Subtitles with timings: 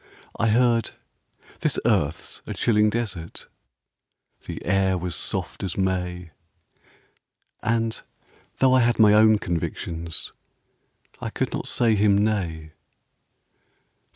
[0.39, 0.93] I heard,"
[1.59, 3.45] This earth 's a chilling desert"—
[4.47, 6.31] (The air was soft as May);
[7.61, 8.01] And
[8.57, 10.33] though I had my own convictions,
[11.21, 12.71] I could not say him nay.